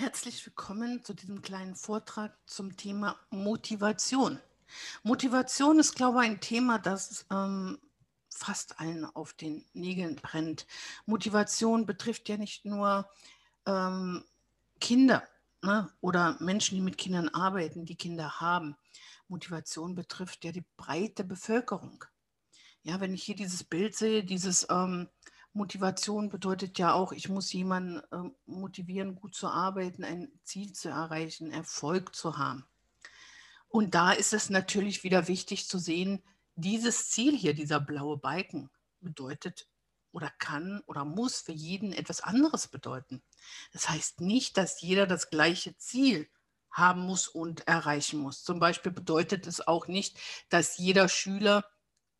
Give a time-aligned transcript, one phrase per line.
[0.00, 4.40] Herzlich willkommen zu diesem kleinen Vortrag zum Thema Motivation.
[5.02, 7.78] Motivation ist, glaube ich, ein Thema, das ähm,
[8.30, 10.66] fast allen auf den Nägeln brennt.
[11.04, 13.10] Motivation betrifft ja nicht nur
[13.66, 14.24] ähm,
[14.80, 15.22] Kinder
[15.60, 18.76] ne, oder Menschen, die mit Kindern arbeiten, die Kinder haben.
[19.28, 22.06] Motivation betrifft ja die breite Bevölkerung.
[22.84, 25.10] Ja, wenn ich hier dieses Bild sehe, dieses ähm,
[25.52, 30.88] Motivation bedeutet ja auch, ich muss jemanden äh, motivieren, gut zu arbeiten, ein Ziel zu
[30.88, 32.64] erreichen, Erfolg zu haben.
[33.68, 36.22] Und da ist es natürlich wieder wichtig zu sehen,
[36.54, 38.70] dieses Ziel hier, dieser blaue Balken,
[39.00, 39.68] bedeutet
[40.12, 43.22] oder kann oder muss für jeden etwas anderes bedeuten.
[43.72, 46.28] Das heißt nicht, dass jeder das gleiche Ziel
[46.70, 48.44] haben muss und erreichen muss.
[48.44, 51.64] Zum Beispiel bedeutet es auch nicht, dass jeder Schüler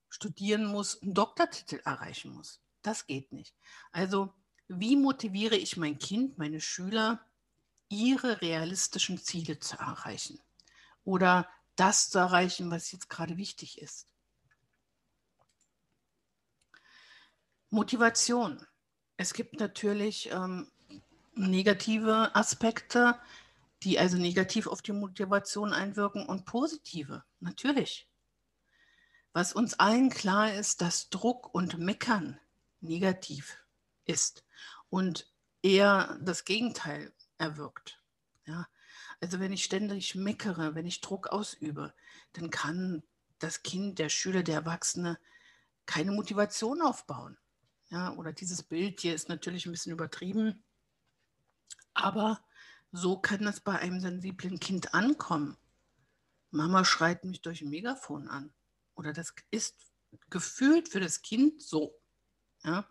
[0.09, 2.61] studieren muss, einen Doktortitel erreichen muss.
[2.83, 3.55] Das geht nicht.
[3.93, 4.33] Also,
[4.69, 7.25] wie motiviere ich mein Kind, meine Schüler,
[7.89, 10.41] ihre realistischen Ziele zu erreichen?
[11.05, 14.07] Oder das zu erreichen, was jetzt gerade wichtig ist?
[17.71, 18.67] Motivation.
[19.17, 20.71] Es gibt natürlich ähm,
[21.35, 23.19] negative Aspekte,
[23.83, 28.09] die also negativ auf die Motivation einwirken und positive, natürlich.
[29.33, 32.39] Was uns allen klar ist, dass Druck und Meckern
[32.81, 33.59] negativ
[34.05, 34.45] ist
[34.89, 38.03] und eher das Gegenteil erwirkt.
[38.47, 38.69] Ja?
[39.21, 41.95] Also wenn ich ständig meckere, wenn ich Druck ausübe,
[42.33, 43.03] dann kann
[43.39, 45.19] das Kind, der Schüler, der Erwachsene
[45.87, 47.37] keine Motivation aufbauen.
[47.89, 50.63] Ja, oder dieses Bild hier ist natürlich ein bisschen übertrieben,
[51.93, 52.41] aber
[52.93, 55.57] so kann das bei einem sensiblen Kind ankommen.
[56.51, 58.53] Mama schreit mich durch ein Megafon an.
[58.95, 59.77] Oder das ist
[60.29, 62.00] gefühlt für das Kind so.
[62.65, 62.87] Ja?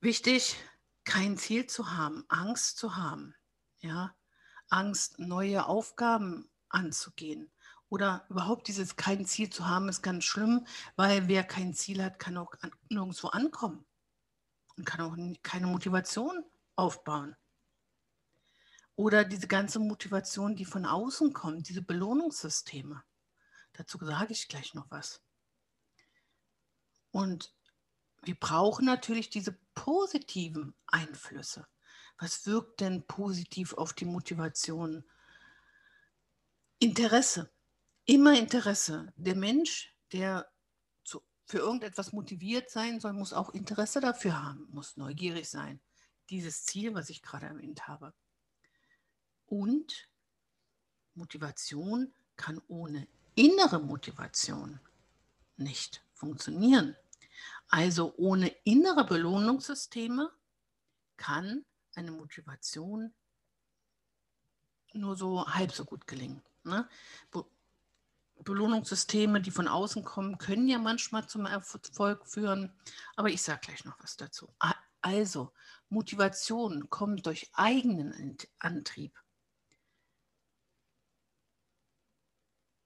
[0.00, 0.56] Wichtig,
[1.04, 3.34] kein Ziel zu haben, Angst zu haben,
[3.80, 4.14] ja?
[4.68, 7.50] Angst, neue Aufgaben anzugehen.
[7.88, 12.20] Oder überhaupt dieses kein Ziel zu haben, ist ganz schlimm, weil wer kein Ziel hat,
[12.20, 13.84] kann auch an, nirgendwo ankommen
[14.76, 16.44] und kann auch keine Motivation
[16.76, 17.36] aufbauen.
[18.94, 23.02] Oder diese ganze Motivation, die von außen kommt, diese Belohnungssysteme.
[23.72, 25.20] Dazu sage ich gleich noch was.
[27.10, 27.52] Und
[28.22, 31.66] wir brauchen natürlich diese positiven Einflüsse.
[32.18, 35.04] Was wirkt denn positiv auf die Motivation?
[36.78, 37.50] Interesse,
[38.04, 39.12] immer Interesse.
[39.16, 40.50] Der Mensch, der
[41.02, 45.80] zu, für irgendetwas motiviert sein soll, muss auch Interesse dafür haben, muss neugierig sein.
[46.28, 48.12] Dieses Ziel, was ich gerade erwähnt habe.
[49.46, 50.08] Und
[51.14, 54.80] Motivation kann ohne innere Motivation
[55.56, 56.96] nicht funktionieren.
[57.70, 60.30] Also ohne innere Belohnungssysteme
[61.16, 61.64] kann
[61.94, 63.14] eine Motivation
[64.92, 66.42] nur so halb so gut gelingen.
[66.64, 66.88] Ne?
[67.30, 67.44] Be
[68.42, 72.72] Belohnungssysteme, die von außen kommen, können ja manchmal zum Erfolg führen,
[73.14, 74.48] aber ich sage gleich noch was dazu.
[75.02, 75.52] Also,
[75.90, 79.22] Motivation kommt durch eigenen Antrieb.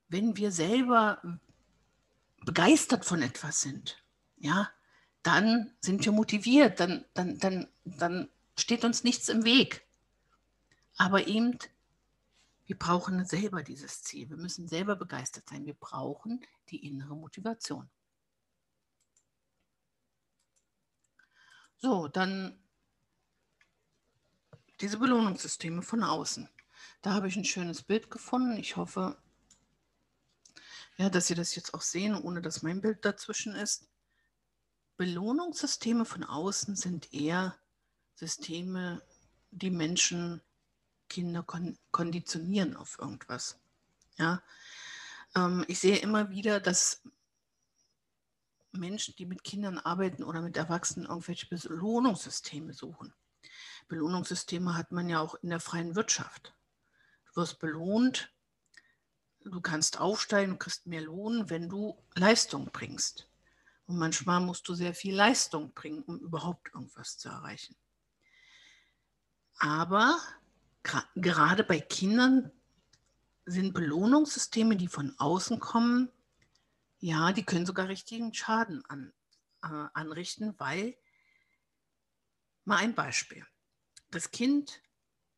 [0.08, 1.22] Wenn wir selber
[2.44, 4.03] begeistert von etwas sind,
[4.44, 4.70] ja,
[5.22, 8.28] dann sind wir motiviert, dann, dann, dann, dann
[8.58, 9.86] steht uns nichts im Weg.
[10.98, 11.58] Aber eben,
[12.66, 14.28] wir brauchen selber dieses Ziel.
[14.28, 15.64] Wir müssen selber begeistert sein.
[15.64, 17.88] Wir brauchen die innere Motivation.
[21.78, 22.58] So, dann
[24.82, 26.50] diese Belohnungssysteme von außen.
[27.00, 28.58] Da habe ich ein schönes Bild gefunden.
[28.58, 29.16] Ich hoffe,
[30.98, 33.88] ja, dass Sie das jetzt auch sehen, ohne dass mein Bild dazwischen ist.
[34.96, 37.56] Belohnungssysteme von außen sind eher
[38.14, 39.02] Systeme,
[39.50, 40.40] die Menschen,
[41.08, 43.58] Kinder kon konditionieren auf irgendwas.
[44.16, 44.42] Ja?
[45.34, 47.02] Ähm, ich sehe immer wieder, dass
[48.72, 53.12] Menschen, die mit Kindern arbeiten oder mit Erwachsenen, irgendwelche Belohnungssysteme suchen.
[53.88, 56.54] Belohnungssysteme hat man ja auch in der freien Wirtschaft.
[57.26, 58.32] Du wirst belohnt,
[59.40, 63.28] du kannst aufsteigen, du kriegst mehr Lohn, wenn du Leistung bringst.
[63.86, 67.76] Und manchmal musst du sehr viel Leistung bringen, um überhaupt irgendwas zu erreichen.
[69.58, 70.18] Aber
[71.14, 72.50] gerade bei Kindern
[73.46, 76.10] sind Belohnungssysteme, die von außen kommen,
[76.98, 79.12] ja, die können sogar richtigen Schaden an,
[79.62, 80.96] äh, anrichten, weil,
[82.64, 83.46] mal ein Beispiel.
[84.10, 84.80] Das Kind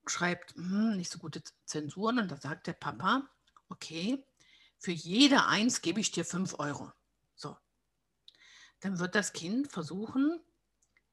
[0.06, 3.28] schreibt hm, nicht so gute Zensuren und da sagt der Papa,
[3.69, 4.25] okay,
[4.78, 6.92] für jede Eins gebe ich dir fünf Euro.
[8.87, 10.41] Dann wird das Kind versuchen,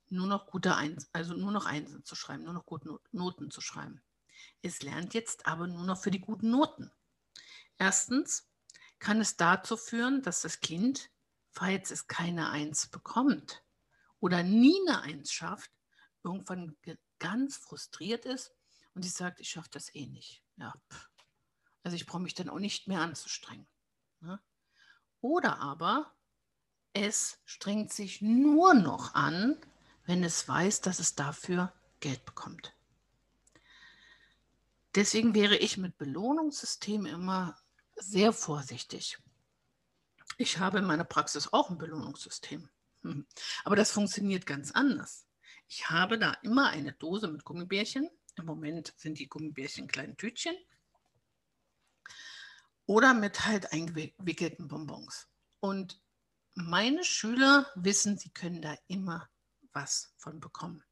[0.10, 3.62] nur noch gute Eins, also nur noch Einsen zu schreiben, nur noch gute Noten zu
[3.62, 4.04] schreiben.
[4.62, 6.92] Es lernt jetzt aber nur noch für die guten Noten.
[7.80, 8.48] Erstens
[9.00, 11.10] kann es dazu führen, dass das Kind,
[11.50, 13.64] falls es keine Eins bekommt
[14.20, 15.72] oder nie eine Eins schafft,
[16.24, 16.78] irgendwann
[17.18, 18.54] ganz frustriert ist
[18.94, 20.44] und sie sagt, ich schaffe das eh nicht.
[20.58, 20.76] Ja,
[21.82, 23.66] also ich brauche mich dann auch nicht mehr anzustrengen.
[24.20, 24.40] Ne?
[25.22, 26.14] Oder aber
[26.94, 29.58] es strengt sich nur noch an,
[30.06, 32.74] wenn es weiß, dass es dafür Geld bekommt.
[34.96, 37.58] Deswegen wäre ich mit Belohnungssystemen immer
[37.96, 39.18] sehr vorsichtig.
[40.38, 42.70] Ich habe in meiner Praxis auch ein Belohnungssystem,
[43.02, 43.26] hm.
[43.64, 45.26] aber das funktioniert ganz anders.
[45.68, 48.10] Ich habe da immer eine Dose mit Gummibärchen.
[48.36, 50.56] Im Moment sind die Gummibärchen kleine Tütchen.
[52.86, 55.28] Oder mit halt eingewickelten Bonbons.
[55.60, 56.03] Und
[56.56, 59.30] meine Schüler wissen, sie können da immer
[59.74, 60.84] was von bekommen.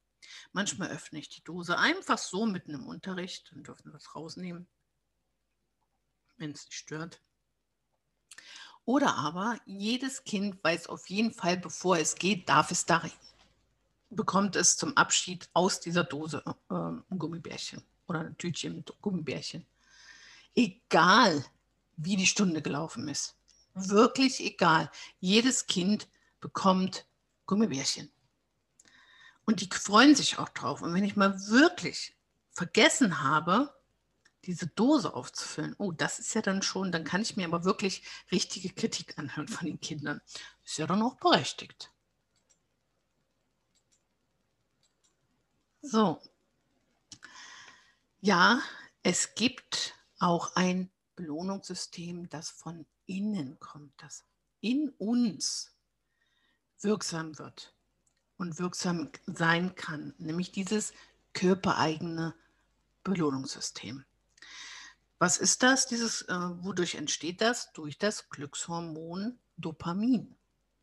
[0.52, 4.66] Manchmal öffne ich die Dose einfach so mitten im Unterricht, dann dürfen wir es rausnehmen,
[6.36, 7.20] wenn es nicht stört.
[8.84, 13.12] Oder aber jedes Kind weiß auf jeden Fall, bevor es geht, darf es da rein.
[14.10, 19.66] Bekommt es zum Abschied aus dieser Dose äh, ein Gummibärchen oder ein Tütchen mit Gummibärchen.
[20.54, 21.44] Egal,
[21.96, 23.36] wie die Stunde gelaufen ist.
[23.74, 24.90] Wirklich egal.
[25.18, 26.08] Jedes Kind
[26.40, 27.06] bekommt
[27.46, 28.12] Gummibärchen.
[29.44, 30.82] Und die freuen sich auch drauf.
[30.82, 32.16] Und wenn ich mal wirklich
[32.52, 33.74] vergessen habe,
[34.44, 38.02] diese Dose aufzufüllen, oh, das ist ja dann schon, dann kann ich mir aber wirklich
[38.30, 40.20] richtige Kritik anhören von den Kindern.
[40.64, 41.92] Ist ja dann auch berechtigt.
[45.80, 46.20] So.
[48.20, 48.60] Ja,
[49.02, 54.24] es gibt auch ein Belohnungssystem, das von innen kommt, das
[54.60, 55.74] in uns
[56.80, 57.74] wirksam wird
[58.36, 60.92] und wirksam sein kann, nämlich dieses
[61.32, 62.34] körpereigene
[63.04, 64.04] Belohnungssystem.
[65.18, 65.86] Was ist das?
[65.86, 67.72] Dieses, äh, wodurch entsteht das?
[67.72, 70.34] Durch das Glückshormon Dopamin.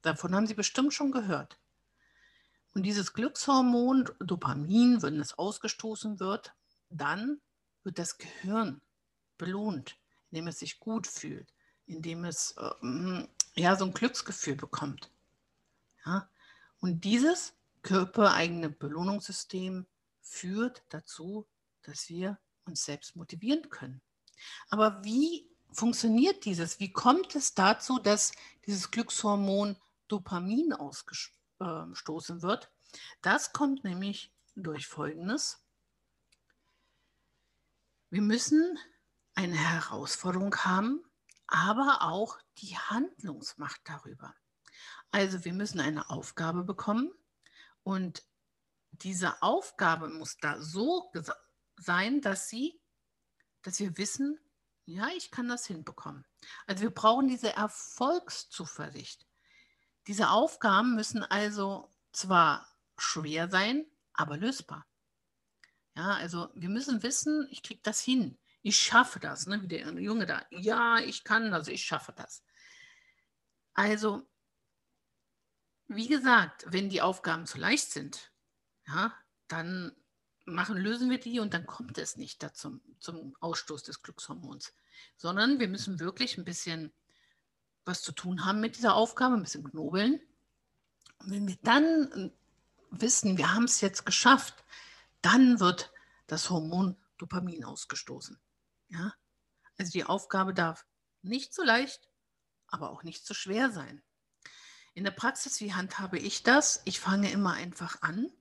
[0.02, 1.60] Davon haben Sie bestimmt schon gehört.
[2.74, 6.54] Und dieses Glückshormon Dopamin, wenn es ausgestoßen wird,
[6.90, 7.42] dann
[7.84, 8.82] wird das Gehirn
[9.38, 9.98] belohnt,
[10.32, 11.54] indem es sich gut fühlt,
[11.90, 15.10] indem es äh, ja, so ein Glücksgefühl bekommt.
[16.06, 16.30] Ja?
[16.80, 19.86] Und dieses körpereigene Belohnungssystem
[20.22, 21.48] führt dazu,
[21.82, 24.02] dass wir uns selbst motivieren können.
[24.70, 26.80] Aber wie funktioniert dieses?
[26.80, 28.32] Wie kommt es dazu, dass
[28.66, 29.76] dieses Glückshormon
[30.08, 32.72] Dopamin ausgestoßen wird?
[33.22, 35.64] Das kommt nämlich durch Folgendes.
[38.10, 38.78] Wir müssen
[39.36, 41.04] eine Herausforderung haben,
[41.50, 44.34] aber auch die Handlungsmacht darüber.
[45.12, 47.12] Also wir müssen eine Aufgabe bekommen
[47.84, 48.24] und
[48.92, 51.12] diese Aufgabe muss da so
[51.78, 52.80] sein, dass sie,
[53.64, 54.40] dass wir wissen,
[54.86, 56.26] ja, ich kann das hinbekommen.
[56.66, 59.28] Also wir brauchen diese Erfolgszuversicht.
[60.08, 62.68] Diese Aufgaben müssen also zwar
[62.98, 64.86] schwer sein, aber lösbar.
[65.96, 68.39] Ja, also wir müssen wissen, ich kriege das hin.
[68.62, 69.62] Ich schaffe das, ne?
[69.62, 70.46] wie der Junge da.
[70.50, 72.44] Ja, ich kann das, ich schaffe das.
[73.74, 74.28] Also
[75.88, 78.32] wie gesagt, wenn die Aufgaben zu leicht sind,
[78.88, 79.14] ja,
[79.48, 79.96] dann
[80.46, 84.74] machen, lösen wir die und dann kommt es nicht dazu, zum Ausstoß des Glückshormons,
[85.18, 86.92] sondern wir müssen wirklich ein bisschen
[87.86, 90.22] was zu tun haben mit dieser Aufgabe, ein bisschen knobeln.
[91.20, 92.32] Und wenn wir dann
[92.92, 94.64] wissen, wir haben es jetzt geschafft,
[95.22, 95.92] dann wird
[96.28, 98.40] das Hormon Dopamin ausgestoßen.
[98.90, 99.14] Ja?
[99.78, 100.86] Also die Aufgabe darf
[101.22, 102.10] nicht so leicht,
[102.68, 104.02] aber auch nicht so schwer sein.
[104.94, 106.82] In der Praxis, wie handhabe ich das?
[106.86, 108.32] Ich fange immer einfach an,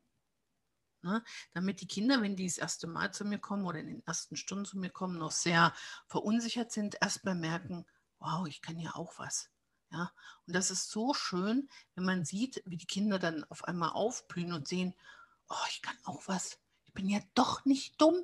[1.02, 4.07] ne, damit die Kinder, wenn die das erste Mal zu mir kommen oder in den
[4.07, 5.73] ersten Stunden zu mir kommen, noch sehr
[6.07, 7.87] verunsichert sind, erstmal merken,
[8.19, 9.50] wow, ich kann ja auch was.
[9.90, 10.12] Ja,
[10.47, 14.52] und das ist so schön, wenn man sieht, wie die Kinder dann auf einmal aufblühen
[14.52, 14.95] und sehen,
[15.49, 16.59] oh, ich kann auch was.
[16.85, 18.17] Ich bin ja doch nicht dumm.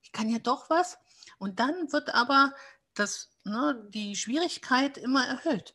[0.00, 0.98] Ich kann ja doch was.
[1.38, 2.54] Und dann wird aber
[2.94, 5.74] das, ne, die Schwierigkeit immer erhöht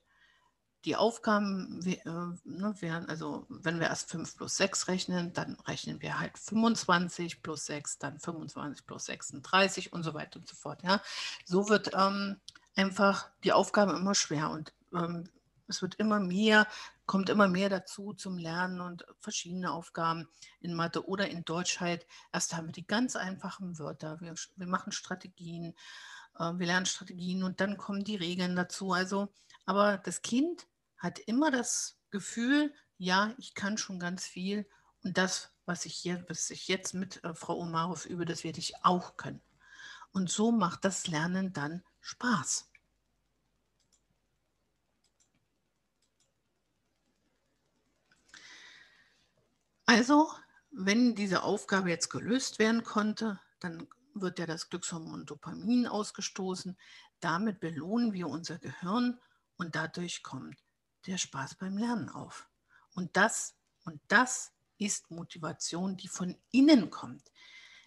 [0.87, 6.01] die Aufgaben äh, ne, wären, also wenn wir erst 5 plus 6 rechnen, dann rechnen
[6.01, 10.81] wir halt 25 plus 6, dann 25 plus 36 und so weiter und so fort.
[10.83, 11.01] Ja.
[11.45, 12.39] So wird ähm,
[12.77, 15.29] einfach die Aufgabe immer schwer und ähm,
[15.67, 16.67] es wird immer mehr,
[17.05, 20.27] kommt immer mehr dazu zum Lernen und verschiedene Aufgaben
[20.59, 22.05] in Mathe oder in Deutsch halt.
[22.33, 25.75] Erst haben wir die ganz einfachen Wörter, wir, wir machen Strategien,
[26.39, 28.91] äh, wir lernen Strategien und dann kommen die Regeln dazu.
[28.93, 29.29] Also,
[29.65, 34.67] aber das Kind hat immer das Gefühl, ja, ich kann schon ganz viel
[35.03, 38.59] Und das, was ich, hier, was ich jetzt mit äh, Frau Omarov übe, das werde
[38.59, 39.41] ich auch können.
[40.11, 42.66] Und so macht das Lernen dann Spaß.
[49.87, 50.29] Also,
[50.69, 56.77] wenn diese Aufgabe jetzt gelöst werden konnte, dann wird ja das Glückshormon Dopamin ausgestoßen.
[57.21, 59.17] Damit belohnen wir unser Gehirn
[59.55, 60.57] und dadurch kommt
[61.07, 62.49] der Spaß beim Lernen auf.
[62.95, 67.31] Und das und das ist Motivation, die von innen kommt.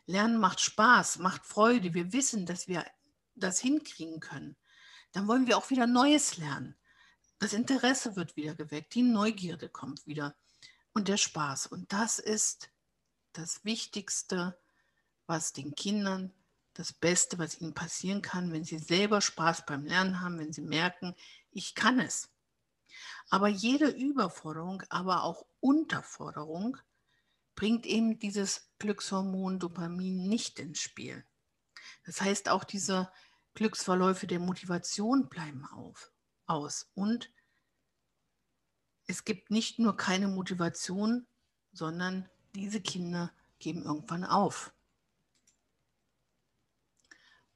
[0.07, 1.93] Lernen macht Spaß, macht Freude.
[1.93, 2.87] Wir wissen, dass wir
[3.35, 4.57] das hinkriegen können.
[5.13, 6.77] Dann wollen wir auch wieder Neues lernen.
[7.39, 10.35] Das Interesse wird wieder geweckt, die Neugierde kommt wieder
[10.93, 11.67] und der Spaß.
[11.67, 12.71] Und das ist
[13.33, 14.59] das Wichtigste,
[15.27, 16.33] was den Kindern,
[16.75, 20.63] das Beste, was ihnen passieren kann, wenn sie selber Spaß beim Lernen haben, wenn sie
[20.63, 21.15] merken,
[21.51, 22.31] ich kann es.
[23.29, 26.77] Aber jede Überforderung, aber auch Unterforderung
[27.55, 31.25] bringt eben dieses Glückshormon Dopamin nicht ins Spiel.
[32.05, 33.11] Das heißt, auch diese
[33.55, 36.13] Glücksverläufe der Motivation bleiben auf,
[36.47, 37.31] aus und
[39.11, 41.27] es gibt nicht nur keine Motivation,
[41.73, 44.73] sondern diese Kinder geben irgendwann auf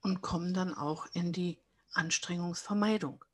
[0.00, 1.61] und kommen dann auch in die
[1.92, 3.25] Anstrengungsvermeidung,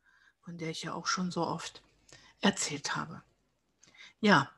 [0.43, 1.83] von der ich ja auch schon so oft
[2.43, 3.23] erzählt habe.
[4.21, 4.51] Ja,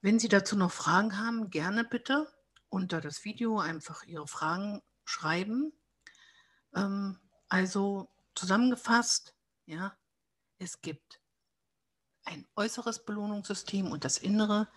[0.00, 2.26] wenn Sie dazu noch Fragen haben, gerne bitte
[2.68, 5.72] unter das Video einfach Ihre Fragen schreiben.
[6.74, 9.32] Ähm, also zusammengefasst,
[9.64, 9.96] ja,
[10.58, 11.21] es gibt
[12.24, 14.68] ein äußeres Belohnungssystem und das innere.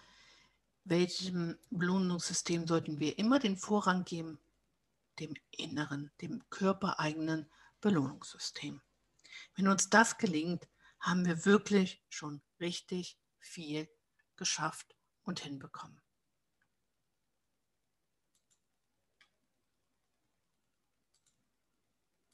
[0.84, 4.40] Welchem Belohnungssystem sollten wir immer den Vorrang geben?
[5.20, 7.50] Dem inneren, dem körpereigenen
[7.82, 8.82] Belohnungssystem.
[9.56, 10.68] Wenn uns das gelingt,
[11.00, 13.88] haben wir wirklich schon richtig viel
[14.36, 16.02] geschafft und hinbekommen.